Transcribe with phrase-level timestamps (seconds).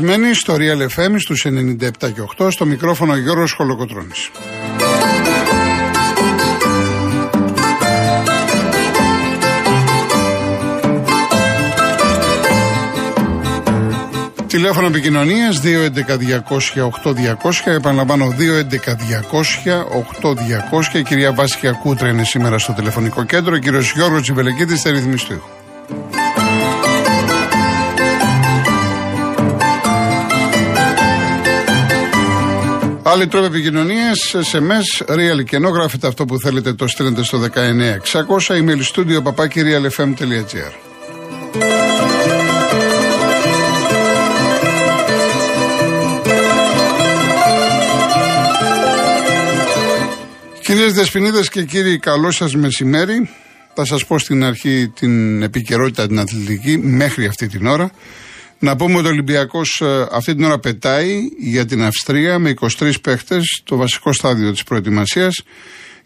[0.00, 4.30] συντονισμένοι στο Real FM στους 97 και 8 στο μικρόφωνο Γιώργος Χολοκοτρώνης.
[14.46, 17.60] Τηλέφωνο επικοινωνίας 211-200-8200.
[17.64, 18.34] Επαναλαμβάνω
[20.92, 20.98] 211-200-8200.
[20.98, 23.54] Η κυρία Βάσια Κούτρα είναι σήμερα στο τηλεφωνικό κέντρο.
[23.54, 25.40] Ο κύριος Γιώργος Τσιβελεκίδη θα ρυθμιστεί.
[33.12, 37.48] Άλλοι τρόποι επικοινωνία, SMS, real και ενώ γράφετε αυτό που θέλετε το στέλνετε στο 19600
[38.48, 40.72] email studio papakirialfm.gr.
[50.62, 53.30] Κυρίες Δεσποινίδες και κύριοι, καλό σας μεσημέρι.
[53.74, 57.90] Θα σας πω στην αρχή την επικαιρότητα την αθλητική μέχρι αυτή την ώρα.
[58.62, 62.92] Να πούμε ότι ο Ολυμπιακός ε, αυτή την ώρα πετάει για την Αυστρία με 23
[63.02, 65.42] παίχτες, το βασικό στάδιο της προετοιμασίας.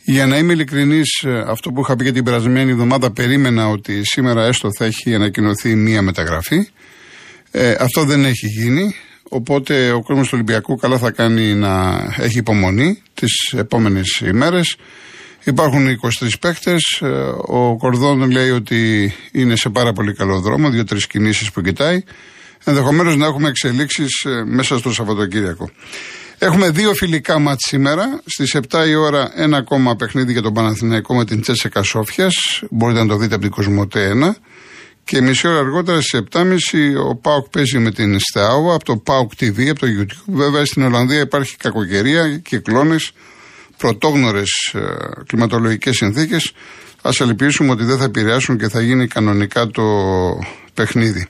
[0.05, 4.01] Για να είμαι ειλικρινής, ε, αυτό που είχα πει και την περασμένη εβδομάδα, περίμενα ότι
[4.05, 6.69] σήμερα έστω θα έχει ανακοινωθεί μία μεταγραφή.
[7.51, 8.95] Ε, αυτό δεν έχει γίνει.
[9.29, 14.77] Οπότε ο κόσμος του Ολυμπιακού καλά θα κάνει να έχει υπομονή τις επόμενες ημέρες.
[15.45, 16.83] Υπάρχουν 23 παίχτες.
[17.03, 17.07] Ε,
[17.47, 22.03] ο Κορδόν λέει ότι είναι σε πάρα πολύ καλό δρόμο, δύο-τρεις κινήσεις που κοιτάει
[22.65, 25.70] ενδεχομένως να έχουμε εξελίξεις ε, μέσα στο Σαββατοκύριακο.
[26.39, 28.20] Έχουμε δύο φιλικά μάτς σήμερα.
[28.25, 32.35] Στις 7 η ώρα ένα ακόμα παιχνίδι για τον Παναθηναϊκό με την Τσέσσεκα Σόφιας.
[32.70, 34.31] Μπορείτε να το δείτε από την Κοσμοτέ 1.
[35.05, 36.45] Και μισή ώρα αργότερα στις 7.30
[37.08, 40.33] ο Πάουκ παίζει με την Στεάουα από το Πάουκ TV, από το YouTube.
[40.35, 43.13] Βέβαια στην Ολλανδία υπάρχει κακοκαιρία, κυκλώνες,
[43.77, 44.75] πρωτόγνωρες
[45.27, 46.52] κλιματολογικές συνθήκες.
[47.02, 49.83] Α ελπίσουμε ότι δεν θα επηρεάσουν και θα γίνει κανονικά το
[50.75, 51.27] παιχνίδι.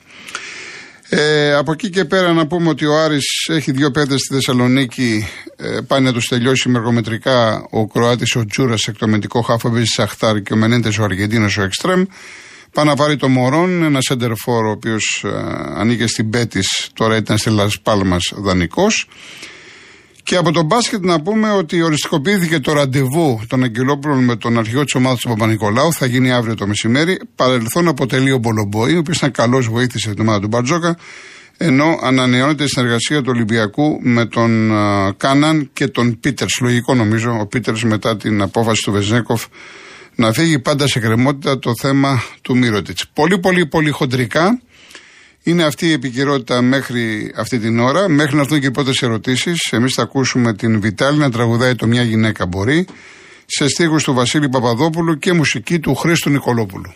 [1.08, 5.28] Ε, από εκεί και πέρα να πούμε ότι ο Άρης έχει δύο πέντε στη Θεσσαλονίκη.
[5.56, 10.56] Ε, πάει να τους τελειώσει μεργομετρικά ο Κροάτης ο Τζούρας, εκτομετικό χάφο Σαχτάρ και ο
[10.56, 12.04] Μενέντες ο Αργεντίνος ο Εκστρέμ.
[12.72, 15.28] Πάει να πάρει το Μωρόν, ένα σέντερφορ ο οποίος ε,
[15.76, 19.08] ανήκε στην Πέτης, τώρα ήταν στη Λασπάλμα δανεικός.
[20.24, 24.84] Και από τον μπάσκετ να πούμε ότι οριστικοποιήθηκε το ραντεβού των Αγγελόπουλων με τον αρχηγό
[24.84, 25.92] της ομάδας του Παπα-Νικολάου.
[25.92, 27.20] Θα γίνει αύριο το μεσημέρι.
[27.34, 30.96] Παρελθόν αποτελεί ο Μπολομπόη, ο οποίος ήταν καλός, βοήθησε την ομάδα του Μπαρτζόκα.
[31.56, 34.72] Ενώ ανανεώνεται η συνεργασία του Ολυμπιακού με τον
[35.16, 36.58] Κάναν και τον Πίτερς.
[36.60, 39.44] Λογικό νομίζω ο Πίτερς μετά την απόφαση του Βεζέκοφ
[40.14, 43.08] να φύγει πάντα σε κρεμότητα το θέμα του Μύρωτιτς.
[43.12, 44.60] Πολύ, πολύ, πολύ χοντρικά.
[45.46, 48.08] Είναι αυτή η επικαιρότητα μέχρι αυτή την ώρα.
[48.08, 51.86] Μέχρι να έρθουν και οι πρώτες ερωτήσεις, εμείς θα ακούσουμε την Βιτάλη να τραγουδάει το
[51.86, 52.86] Μια γυναίκα μπορεί
[53.46, 56.94] σε στίχους του Βασίλη Παπαδόπουλου και μουσική του Χρήστου Νικολόπουλου.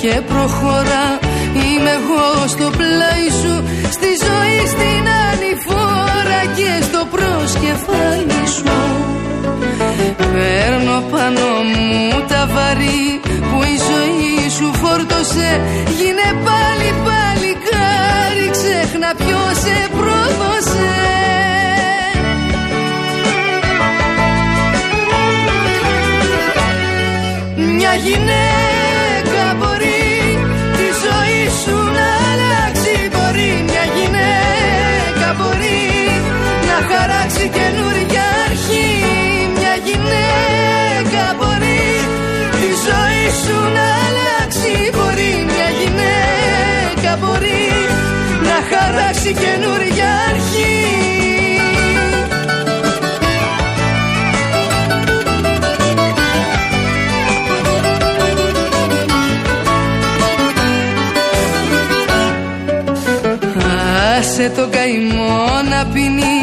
[0.00, 1.18] Και προχωρά
[1.52, 8.64] Είμαι εγώ στο πλάι σου Στη ζωή στην ανηφόρα Και στο προσκεφάλι σου.
[10.16, 15.60] Παίρνω πάνω μου τα βαρύ Που η ζωή σου φόρτωσε.
[15.98, 20.94] Γίνε πάλι πάλι κάρι Ξέχνα ποιος σε πρόδωσε.
[27.56, 28.45] Μια γυναίκα
[43.42, 44.72] σου να αλλάξει.
[44.94, 47.64] Μπορεί μια γυναίκα μπορεί
[48.48, 50.74] να χαράξει καινούργια αρχή.
[64.18, 65.36] Άσε το καημό
[65.70, 66.36] να πίνει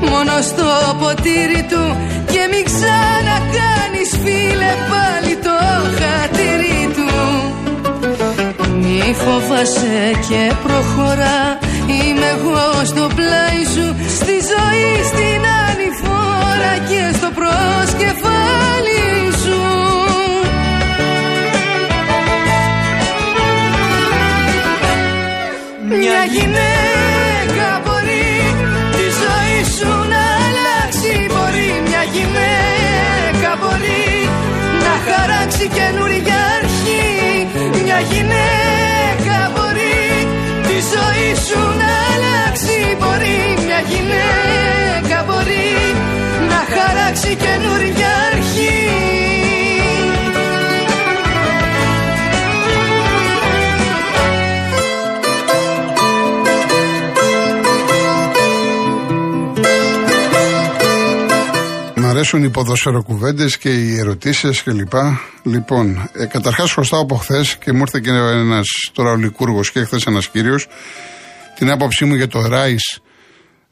[0.00, 1.96] μόνο στο ποτήρι του
[2.32, 4.72] και μην ξανακάνεις φίλε
[9.22, 11.58] φοβάσαι και προχωρά.
[11.86, 13.86] Είμαι εγώ στο πλάι σου
[14.18, 19.02] Στη ζωή στην ανηφόρα Και στο προσκεφάλι
[19.42, 19.60] σου.
[25.88, 28.54] Μια γυναίκα μπορεί
[28.96, 31.14] Τη ζωή σου να αλλάξει.
[31.32, 34.06] Μπορεί μια γυναίκα μπορεί
[34.84, 37.46] Να χαράξει καινούργια αρχή.
[37.82, 38.67] Μια γυναίκα
[40.78, 42.76] τη ζωή σου να αλλάξει.
[43.00, 45.68] Μπορεί μια γυναίκα μπορεί
[46.50, 48.12] να χαράξει καινούργια
[62.18, 64.92] αρέσουν οι ποδοσφαιροκουβέντες και οι ερωτήσεις κλπ.
[65.42, 69.84] Λοιπόν, ε, καταρχάς χρωστάω από χθες και μου ήρθε και ένας τώρα ο Λικούργος και
[69.84, 70.68] χθες ένας κύριος.
[71.58, 72.76] Την άποψή μου για το Ράι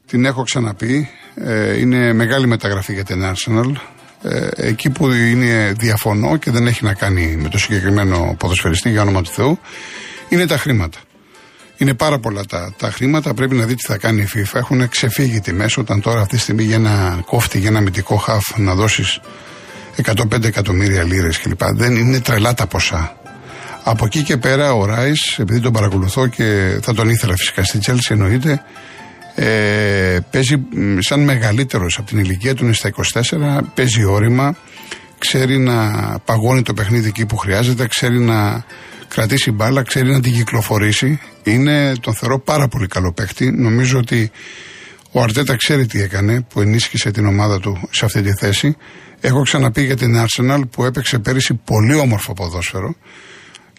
[0.07, 1.09] την έχω ξαναπεί.
[1.35, 3.73] Ε, είναι μεγάλη μεταγραφή για την Arsenal.
[4.23, 9.03] Ε, εκεί που είναι διαφωνώ και δεν έχει να κάνει με το συγκεκριμένο ποδοσφαιριστή για
[9.03, 9.59] όνομα του Θεού,
[10.29, 10.99] είναι τα χρήματα.
[11.77, 13.35] Είναι πάρα πολλά τα, τα χρήματα.
[13.35, 14.55] Πρέπει να δει τι θα κάνει η FIFA.
[14.55, 18.59] Έχουν ξεφύγει τιμέ όταν τώρα αυτή τη στιγμή για ένα κόφτη, για ένα μυντικό χαφ
[18.59, 19.21] να δώσεις
[20.03, 21.65] 105 εκατομμύρια λίρες κλπ.
[21.65, 23.17] Δεν είναι τρελά τα ποσά.
[23.83, 27.79] Από εκεί και πέρα ο Ράις, επειδή τον παρακολουθώ και θα τον ήθελα φυσικά στη
[27.79, 28.63] Τσέλση εννοείται,
[29.35, 30.57] ε, παίζει
[30.99, 34.57] σαν μεγαλύτερος από την ηλικία του, είναι στα 24, παίζει όρημα,
[35.19, 35.93] ξέρει να
[36.25, 38.65] παγώνει το παιχνίδι εκεί που χρειάζεται, ξέρει να
[39.09, 41.21] κρατήσει μπάλα, ξέρει να την κυκλοφορήσει.
[41.43, 43.51] Είναι, τον θεωρώ πάρα πολύ καλό παίκτη.
[43.51, 44.31] Νομίζω ότι
[45.11, 48.77] ο Αρτέτα ξέρει τι έκανε που ενίσχυσε την ομάδα του σε αυτή τη θέση.
[49.21, 52.95] Έχω ξαναπεί για την Arsenal που έπαιξε πέρυσι πολύ όμορφο ποδόσφαιρο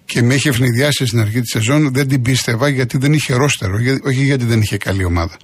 [0.06, 1.94] και με είχε ευνηδιάσει στην αρχή της σεζόν.
[1.94, 5.38] Δεν την πίστευα γιατί δεν είχε ρόστερο, όχι γιατί δεν είχε καλή ομάδα.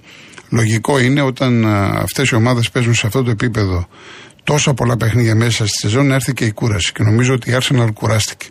[0.48, 1.66] Λογικό είναι όταν
[1.96, 3.88] αυτές οι ομάδες παίζουν σε αυτό το επίπεδο
[4.44, 6.92] τόσα πολλά παιχνίδια μέσα στη σεζόν να έρθει και η κούραση.
[6.92, 8.46] Και νομίζω ότι η Arsenal κουράστηκε.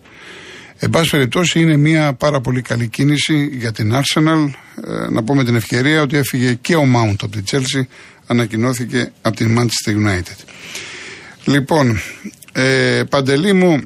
[0.83, 4.49] Εν πάση περιπτώσει είναι μια πάρα πολύ καλή κίνηση για την Arsenal.
[4.87, 7.81] Ε, να πω με την ευκαιρία ότι έφυγε και ο Mount από την Chelsea,
[8.27, 10.37] ανακοινώθηκε από την Manchester United.
[11.45, 11.99] Λοιπόν,
[12.51, 13.81] ε, Παντελή μου,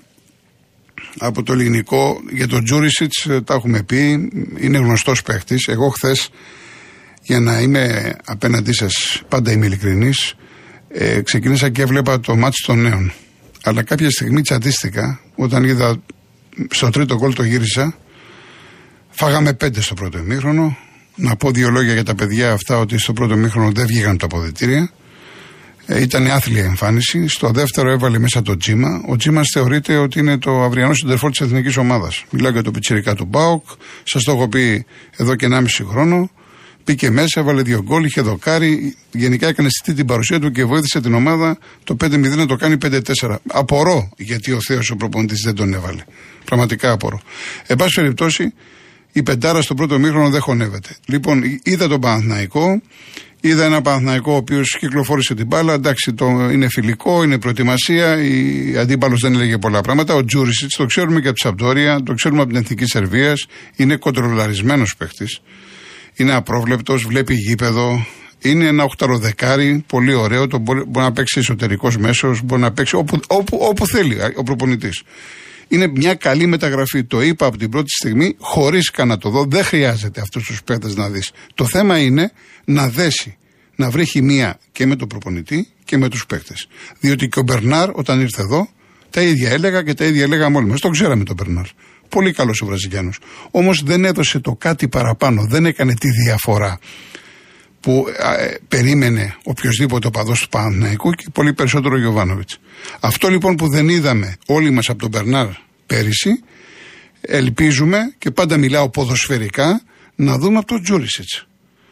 [1.17, 4.29] από το ελληνικό, για τον Τζούρισιτς ε, τα έχουμε πει,
[4.59, 5.67] είναι γνωστός παίχτης.
[5.67, 6.29] Εγώ χθες,
[7.21, 10.33] για να είμαι απέναντί σας, πάντα είμαι ειλικρινής,
[10.88, 13.13] ε, ξεκίνησα και έβλεπα το μάτι των νέων.
[13.63, 16.01] Αλλά κάποια στιγμή τσατίστηκα όταν είδα
[16.69, 17.98] στο τρίτο γκολ το γύρισα.
[19.09, 20.77] Φάγαμε πέντε στο πρώτο ημίχρονο.
[21.15, 24.25] Να πω δύο λόγια για τα παιδιά αυτά ότι στο πρώτο ημίχρονο δεν βγήκαν τα
[24.25, 24.92] αποδητήρια.
[25.86, 27.27] Ε, ήταν άθλια εμφάνιση.
[27.27, 29.01] Στο δεύτερο έβαλε μέσα το Τζίμα.
[29.07, 32.25] Ο Τζίμας θεωρείται ότι είναι το αυριανό συντερφόρ της εθνικής ομάδας.
[32.30, 33.65] Μιλάω για το πιτσυρικά του Μπάουκ.
[34.03, 34.86] Σας το έχω πει
[35.18, 36.30] εδώ και 1,5 χρόνο.
[36.88, 38.95] Πήκε μέσα, έβαλε δύο γκολ, είχε δοκάρι.
[39.12, 42.78] Γενικά έκανε στη την παρουσία του και βοήθησε την ομάδα το 5-0 να το κάνει
[42.86, 43.36] 5-4.
[43.48, 46.01] Απορώ γιατί ο Θεός ο προπονητής δεν τον έβαλε.
[46.45, 47.22] Πραγματικά απορώ.
[47.68, 48.54] Εν πάση περιπτώσει,
[49.12, 50.89] η πεντάρα στο πρώτο μήχρονο δεν χωνεύεται.
[51.06, 52.82] Λοιπόν, είδα τον Παναθναϊκό,
[53.41, 55.74] είδα ένα Παναθναϊκό ο οποίος κυκλοφόρησε την μπάλα.
[55.74, 58.24] Εντάξει, το είναι φιλικό, είναι προετοιμασία.
[58.24, 60.13] Η αντίπαλος δεν έλεγε πολλά πράγματα.
[60.13, 63.46] Ο Τζούρισιτς το ξέρουμε και από τη Σαμπτόρια, το ξέρουμε από την Εθνική Σερβίας.
[63.75, 65.41] Είναι κοντρολαρισμένος παίχτης.
[66.17, 68.05] Είναι απρόβλεπτος, βλέπει γήπεδο.
[68.41, 70.47] Είναι ένα οχταροδεκάρι, πολύ ωραίο.
[70.47, 74.43] Το μπορεί, μπορεί να παίξει εσωτερικός μέσος, μπορεί να παίξει όπου, όπου, όπου θέλει ο
[74.43, 75.03] προπονητής.
[75.67, 77.03] Είναι μια καλή μεταγραφή.
[77.03, 79.45] Το είπα από την πρώτη στιγμή, χωρίς καν να το δω.
[79.45, 81.31] Δεν χρειάζεται αυτούς τους παίκτες να δεις.
[81.53, 82.31] Το θέμα είναι
[82.65, 83.38] να δέσει,
[83.75, 86.67] να βρει χημεία και με τον προπονητή και με τους παίκτες.
[87.00, 88.69] Διότι και ο Μπερνάρ, όταν ήρθε εδώ,
[89.09, 90.79] τα ίδια έλεγα και τα ίδια έλεγαμε όλοι μας.
[90.79, 91.65] Το ξέραμε τον Μπερνάρ.
[92.09, 93.19] Πολύ καλός ο Βραζιλιάνος.
[93.51, 96.79] Όμως δεν έδωσε το κάτι παραπάνω, δεν έκανε τη διαφορά
[97.79, 98.05] που
[98.39, 102.59] ε, περίμενε οποιοδήποτε οπαδός του Παναθηναϊκού και πολύ περισσότερο ο Γιωβάνοβιτς.
[102.99, 105.47] Αυτό λοιπόν που δεν είδαμε όλοι μας από τον Μπερνάρ
[105.85, 106.43] πέρυσι,
[107.21, 109.81] ελπίζουμε και πάντα μιλάω ποδοσφαιρικά
[110.15, 111.47] να δούμε από τον Τζούρισιτς.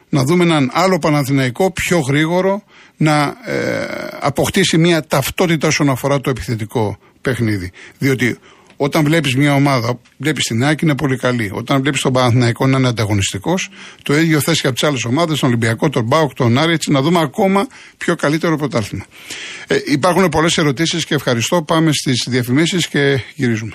[0.10, 2.63] Να δούμε έναν άλλο Παναθηναϊκό πιο γρήγορο
[2.98, 3.86] να ε,
[4.19, 7.72] αποκτήσει μια ταυτότητα όσον αφορά το επιθετικό παιχνίδι.
[7.98, 8.38] Διότι
[8.77, 11.51] όταν βλέπεις μια ομάδα, βλέπεις την Άκη είναι πολύ καλή.
[11.53, 13.70] Όταν βλέπεις τον Παναθηναϊκό να είναι ανταγωνιστικός,
[14.01, 17.01] το ίδιο θες και από τις άλλες ομάδες, τον Ολυμπιακό, τον Μπάουκ, τον Άρη, να
[17.01, 17.67] δούμε ακόμα
[17.98, 19.05] πιο καλύτερο πρωτάθλημα.
[19.67, 21.62] Ε, υπάρχουν πολλές ερωτήσεις και ευχαριστώ.
[21.62, 23.74] Πάμε στις διαφημίσεις και γυρίζουμε.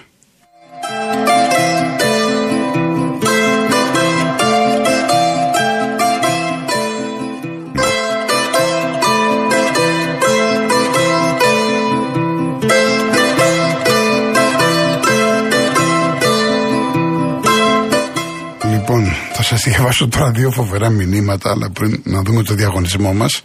[19.62, 23.42] Θα σα διαβάσω τώρα δύο φοβερά μηνύματα, αλλά πριν να δούμε το διαγωνισμό μας.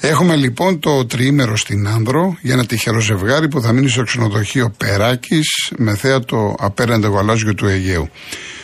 [0.00, 4.74] Έχουμε λοιπόν το τριήμερο στην Άνδρο για ένα τυχερό ζευγάρι που θα μείνει στο ξενοδοχείο
[4.76, 8.08] Περάκης με θέατο απέραντε γαλάζιο του Αιγαίου.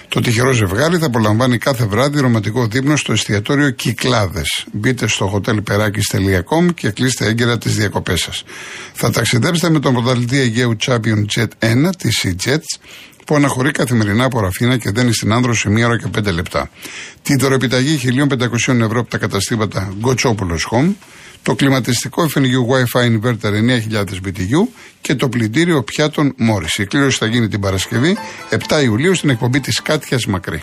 [0.08, 4.66] Το τυχερό ζευγάρι θα απολαμβάνει κάθε βράδυ ρομαντικό δείπνο στο εστιατόριο Κυκλάδες.
[4.72, 8.44] Μπείτε στο hotelperakis.com και κλείστε έγκαιρα τις διακοπές σας.
[8.92, 12.78] Θα ταξιδέψετε με τον πρωταθλητή Αιγαίου Champion Jet 1 τη Jets
[13.28, 16.70] που αναχωρεί καθημερινά από Ραφίνα και δένει στην άνδρο σε μία ώρα και πέντε λεπτά.
[17.22, 20.92] Τη δωρεπιταγή 1.500 ευρώ από τα καταστήματα Γκοτσόπουλος Home,
[21.42, 23.52] το κλιματιστικό FNU Wi-Fi Inverter
[23.92, 24.68] 9000 BTU
[25.00, 26.80] και το πλυντήριο πιάτων Morris.
[26.80, 28.16] Η κλήρωση θα γίνει την Παρασκευή
[28.68, 30.62] 7 Ιουλίου στην εκπομπή της Κάτιας Μακρύ.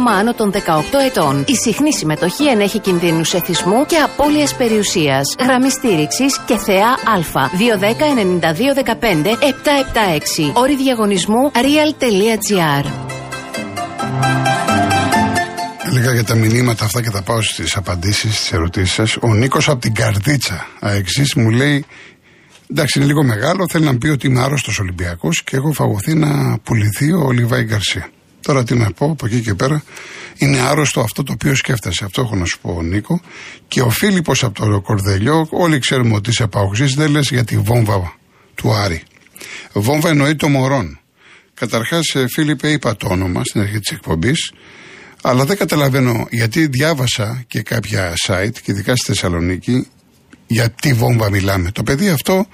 [0.00, 0.56] άτομα άνω των 18
[1.06, 1.44] ετών.
[1.48, 5.34] Η συχνή συμμετοχή ενέχει κινδύνους εθισμού και απώλειας περιουσίας.
[5.40, 7.20] Γραμμή στήριξης και θεά Α.
[10.52, 10.52] 210-9215-776.
[10.52, 12.84] Όρη διαγωνισμού real.gr.
[15.92, 19.16] Λίγα για τα μηνύματα αυτά και θα πάω στις απαντήσεις, στι ερωτήσεις σας.
[19.16, 21.84] Ο Νίκος από την Καρδίτσα, αεξής, μου λέει
[22.70, 23.66] Εντάξει, είναι λίγο μεγάλο.
[23.68, 28.10] Θέλει να πει ότι είμαι άρρωστος Ολυμπιακός και έχω φαγωθεί να πουληθεί ο Λιβάη Γκαρσία.
[28.50, 29.82] Τώρα τι να πω από εκεί και πέρα.
[30.36, 32.04] Είναι άρρωστο αυτό το οποίο σκέφτεσαι.
[32.04, 33.20] Αυτό έχω να σου πω, Νίκο.
[33.68, 37.58] Και ο Φίλιππος από το Κορδελιό, όλοι ξέρουμε ότι είσαι απαγωγή, δεν λες για τη
[37.58, 38.16] βόμβα
[38.54, 39.02] του Άρη.
[39.72, 40.98] Βόμβα εννοεί το μωρόν.
[41.54, 44.52] Καταρχάς, ε, Φίλιππε, είπα το όνομα στην αρχή της εκπομπής,
[45.22, 49.86] αλλά δεν καταλαβαίνω γιατί διάβασα και κάποια site, και ειδικά στη Θεσσαλονίκη,
[50.46, 51.70] για τι βόμβα μιλάμε.
[51.70, 52.46] Το παιδί αυτό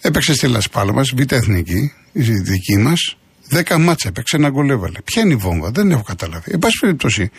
[0.00, 3.16] έπαιξε στη Λασπάλμα, β' εθνική, η δική μας,
[3.48, 5.00] Δέκα μάτσα έπαιξε ένα γκολ έβαλε.
[5.04, 6.50] Ποια είναι η βόμβα, δεν έχω καταλάβει.
[6.52, 7.30] Εν πάση περιπτώσει,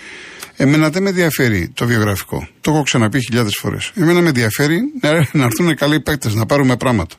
[0.55, 2.47] εμένα δεν με ενδιαφέρει το βιογραφικό.
[2.61, 3.91] Το έχω ξαναπεί χιλιάδες φορές.
[3.95, 4.79] Εμένα με ενδιαφέρει
[5.31, 7.15] να, έρθουν καλοί παίκτες, να πάρουμε πράγματα.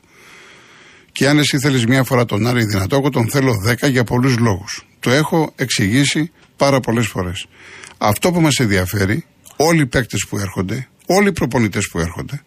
[1.11, 4.37] Και αν εσύ θέλεις μια φορά τον Άρη δυνατό, εγώ τον θέλω δέκα για πολλούς
[4.37, 4.85] λόγους.
[4.99, 7.45] Το έχω εξηγήσει πάρα πολλές φορές.
[7.97, 12.41] Αυτό που μας ενδιαφέρει, όλοι οι παίκτες που έρχονται, όλοι οι προπονητές που έρχονται,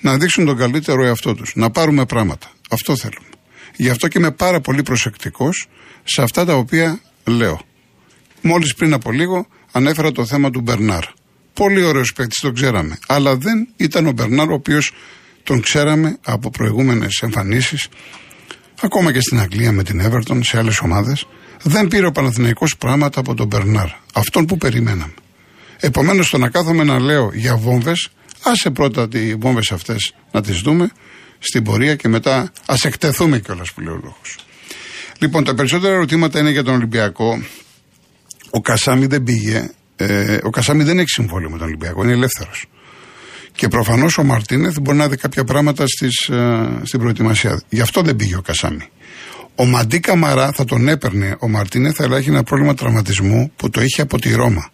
[0.00, 1.52] να δείξουν τον καλύτερο εαυτό τους.
[1.54, 2.50] Να πάρουμε πράγματα.
[2.70, 3.26] Αυτό θέλουμε.
[3.76, 5.68] Γι' αυτό και είμαι πάρα πολύ προσεκτικός
[6.04, 7.60] σε αυτά τα οποία λέω.
[8.40, 11.04] Μόλις πριν από λίγο ανέφερα το θέμα του Μπερνάρ.
[11.54, 12.98] Πολύ ωραίος παίκτης, τον ξέραμε.
[13.06, 14.92] Αλλά δεν ήταν ο Μπερνάρ ο οποίος
[15.42, 17.88] τον ξέραμε από προηγούμενες εμφανίσεις,
[18.80, 21.26] ακόμα και στην Αγγλία με την Everton, σε άλλες ομάδες.
[21.62, 23.88] Δεν πήρε ο Παναθηναϊκός πράγματα από τον Μπερνάρ.
[24.14, 25.14] Αυτόν που περιμέναμε.
[25.80, 28.10] Επομένως, το να κάθομαι να λέω για βόμβες,
[28.42, 30.90] άσε πρώτα τι βόμβες αυτές να τις δούμε
[31.42, 34.36] στην πορεία και μετά ας εκτεθούμε κιόλας που λέει ο λόγος.
[35.18, 37.42] Λοιπόν, τα περισσότερα ερωτήματα είναι για τον Ολυμπιακό.
[38.50, 39.70] Ο Κασάμι δεν πήγε.
[39.96, 42.66] Ε, ο Κασάμι δεν έχει συμβόλαιο με τον Ολυμπιακό, είναι ελεύθερος.
[43.52, 47.62] Και προφανώς ο Μαρτίνεθ μπορεί να δει κάποια πράγματα στις, ε, στην προετοιμασία.
[47.68, 48.88] Γι' αυτό δεν πήγε ο Κασάμι.
[49.54, 53.82] Ο Μαντί Καμαρά θα τον έπαιρνε ο Μαρτίνεθ, αλλά έχει ένα πρόβλημα τραυματισμού που το
[53.82, 54.70] είχε από τη Ρώμα.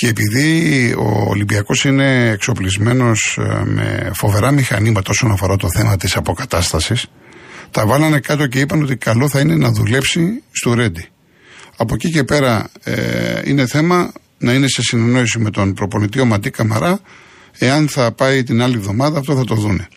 [0.00, 6.16] Και επειδή ο Ολυμπιακός είναι εξοπλισμένος ε, με φοβερά μηχανήματα όσον αφορά το θέμα της
[6.16, 7.06] αποκατάστασης,
[7.70, 11.08] τα βάλανε κάτω και είπαν ότι καλό θα είναι να δουλέψει στο Ρέντι.
[11.76, 16.24] Από εκεί και πέρα ε, είναι θέμα να είναι σε συνεννόηση με τον προπονητή ο
[16.24, 17.00] Ματί Καμαρά.
[17.58, 19.88] Εάν θα πάει την άλλη εβδομάδα, αυτό θα το δούνε.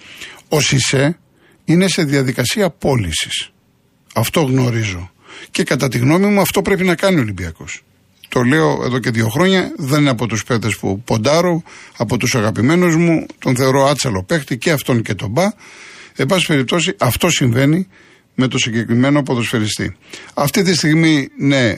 [0.48, 1.17] Ο Σισε
[1.65, 3.51] είναι σε διαδικασία πώλησης.
[4.13, 5.12] Αυτό γνωρίζω.
[5.51, 7.84] Και κατά τη γνώμη μου αυτό πρέπει να κάνει ο Ολυμπιακός.
[8.32, 9.74] Το λέω εδώ και δύο χρόνια.
[9.78, 11.64] Δεν είναι από τους παίκτες που ποντάρω,
[11.98, 13.26] από τους αγαπημένους μου.
[13.40, 15.52] Τον θεωρώ άτσαλο παίκτη και αυτόν και τον μπα.
[16.16, 17.88] Εν πάση περιπτώσει, αυτό συμβαίνει
[18.36, 19.96] με το συγκεκριμένο ποδοσφαιριστή.
[20.34, 21.76] Αυτή τη στιγμή, ναι,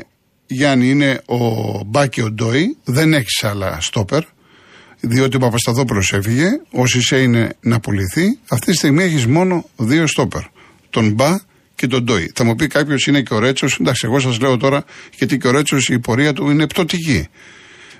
[0.48, 1.40] Γιάννη, είναι ο
[1.86, 2.78] Μπά και ο Ντόι.
[2.84, 4.24] Δεν έχει άλλα στόπερ.
[5.00, 6.48] Διότι ο Παπασταθόπουλος έφυγε.
[6.72, 8.38] Ο Σισε είναι να πουληθεί.
[8.48, 10.42] Αυτή τη στιγμή έχεις μόνο δύο στόπερ.
[10.90, 11.38] Τον Μπα
[11.84, 12.32] και τον Ντόι.
[12.36, 13.78] Θα μου πει κάποιος είναι και ο Ρέτσος.
[13.80, 14.84] Εντάξει, εγώ σας λέω τώρα
[15.18, 17.28] γιατί και ο Ρέτσος η πορεία του είναι πτωτική.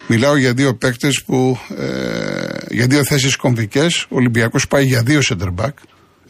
[0.08, 1.60] Μιλάω για δύο παίκτες που.
[1.78, 4.06] Ε, για δύο θέσεις κομβικές.
[4.10, 5.74] Ο Ολυμπιακός πάει για δύο center back.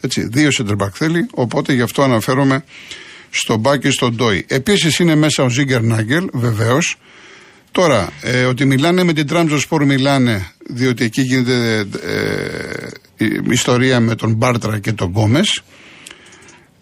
[0.00, 1.26] Έτσι, δύο center back θέλει.
[1.30, 2.64] Οπότε γι' αυτό αναφέρομαι
[3.30, 4.44] στον Μπακ και στον Ντόι.
[4.48, 6.96] Επίσης είναι μέσα ο Ζίγκερ Νάγκελ, βεβαίως.
[7.70, 11.86] Τώρα, ε, ότι μιλάνε με την Τραμζο Σπορ μιλάνε, διότι εκεί γίνεται
[13.18, 15.62] ε, η ιστορία με τον Μπάρτρα και τον Γκόμες.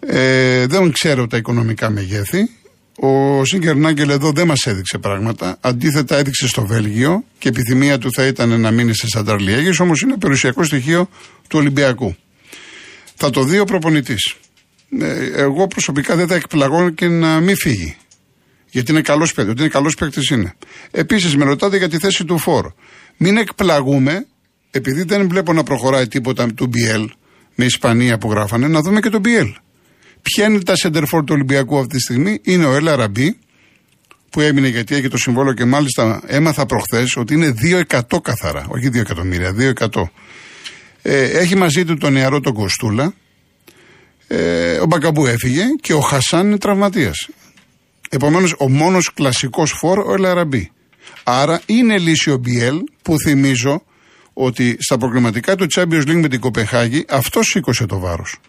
[0.07, 2.49] Ε, δεν ξέρω τα οικονομικά μεγέθη.
[2.95, 5.57] Ο Σίγκερ Νάγκελ εδώ δεν μας έδειξε πράγματα.
[5.61, 10.17] Αντίθετα, έδειξε στο Βέλγιο και επιθυμία του θα ήταν να μείνει σε Σανταρλιέγη, όμως είναι
[10.17, 11.09] περιουσιακό στοιχείο
[11.47, 12.15] του Ολυμπιακού.
[13.15, 14.35] Θα το δει ο προπονητής.
[14.99, 17.95] ε, εγώ προσωπικά δεν θα εκπλαγώ και να μην φύγει.
[18.69, 19.51] Γιατί είναι καλός παίκτης.
[19.51, 20.53] Ότι είναι καλός παίκτης είναι.
[20.91, 22.71] Επίσης, με ρωτάτε για τη θέση του φόρ.
[23.17, 24.25] Μην εκπλαγούμε,
[24.71, 27.05] επειδή δεν βλέπω να προχωράει τίποτα του BL
[27.55, 29.51] με Ισπανία που γράφανε, να δούμε και το BL.
[30.23, 33.37] Ποια είναι τα σεντερφόρ του Ολυμπιακού αυτή τη στιγμή, είναι ο Έλα Ραμπή,
[34.29, 38.65] που έμεινε γιατί έχει το συμβόλο και μάλιστα έμαθα προχθές ότι είναι 2 καθαρά.
[38.67, 40.09] Όχι 2 εκατομμύρια, 2
[41.01, 43.13] Ε, έχει μαζί του τον νεαρό τον Κοστούλα.
[44.27, 47.29] Ε, ο Μπακαμπού έφυγε και ο Χασάν είναι τραυματίας.
[48.09, 50.71] Επομένως, ο μόνος κλασικός φόρ ο Ελαραμπή.
[51.23, 53.83] Άρα είναι λύση ο Μπιέλ που θυμίζω
[54.33, 58.39] ότι στα προγραμματικά του Champions League με την Κοπεχάγη αυτό σήκωσε το βάρος.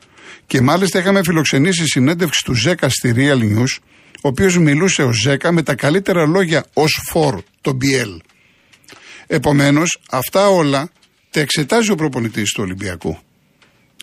[0.47, 3.79] Και μάλιστα είχαμε φιλοξενήσει συνέντευξη του Ζέκα στη Real News,
[4.15, 8.21] ο οποίος μιλούσε ο Ζέκα με τα καλύτερα λόγια ως φόρ, το Μπιέλ.
[9.27, 10.91] Επομένως, αυτά όλα
[11.31, 13.19] τα εξετάζει ο προπονητής του Ολυμπιακού.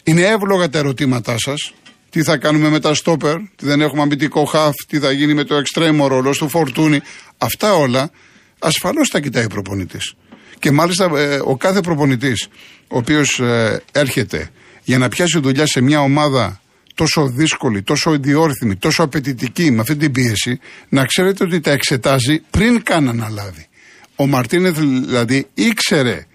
[0.03, 1.73] Είναι εύλογα τα ερωτήματά σας
[2.11, 5.43] τι θα κάνουμε με τα στόπερ, τι δεν έχουμε αμυντικό χαφ, τι θα γίνει με
[5.43, 7.01] το εξτρέμο ρόλο του φορτούνι.
[7.37, 8.11] Αυτά όλα
[8.59, 10.13] ασφαλώς τα κοιτάει ο προπονητής.
[10.59, 12.47] Και μάλιστα ε, ο κάθε προπονητής,
[12.87, 14.51] ο οποίος ε, έρχεται
[14.91, 16.61] για να πιάσει δουλειά σε μια ομάδα
[16.95, 22.41] τόσο δύσκολη, τόσο ιδιόρυθμη, τόσο απαιτητική με αυτή την πίεση, να ξέρετε ότι τα εξετάζει
[22.49, 23.67] πριν καν αναλάβει.
[24.15, 26.25] Ο Μαρτίνεθ δηλαδή ήξερε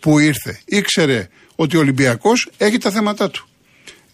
[0.00, 3.48] που ήρθε, ήξερε ότι ο Ολυμπιακός έχει τα θέματα του.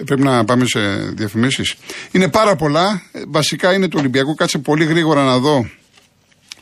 [0.05, 1.75] Πρέπει να πάμε σε διαφημίσεις.
[2.11, 3.03] Είναι πάρα πολλά.
[3.29, 4.35] Βασικά είναι του Ολυμπιακού.
[4.35, 5.67] Κάτσε πολύ γρήγορα να δω.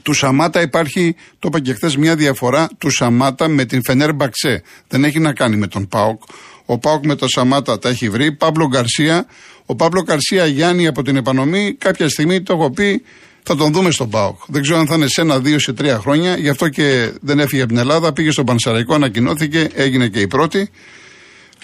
[0.03, 4.63] Του Σαμάτα υπάρχει, το είπα και χθες, μια διαφορά του Σαμάτα με την Φενέρ Μπαξέ.
[4.89, 6.23] Δεν έχει να κάνει με τον Πάοκ.
[6.71, 8.33] Ο Πάοκ με τον Σαμάτα τα έχει βρει.
[8.33, 9.27] Παύλο Γκαρσία.
[9.67, 11.75] Ο Παύλο Γκαρσία Γιάννη από την επανομή.
[11.79, 13.03] Κάποια στιγμή το έχω πει,
[13.43, 14.39] θα τον δούμε στον Πάοκ.
[14.47, 16.37] Δεν ξέρω αν θα είναι σε ένα, δύο, σε τρία χρόνια.
[16.37, 18.13] Γι' αυτό και δεν έφυγε από την Ελλάδα.
[18.13, 20.71] Πήγε στον Πανσαραϊκό, ανακοινώθηκε, έγινε και η πρώτη.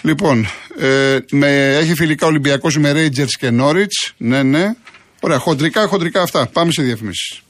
[0.01, 0.47] Λοιπόν,
[0.79, 4.13] ε, με, έχει φιλικά Ολυμπιακός με Rangers και Norwich.
[4.17, 4.73] Ναι, ναι.
[5.19, 6.47] Ωραία, χοντρικά, χοντρικά αυτά.
[6.47, 7.41] Πάμε σε διαφημίσεις.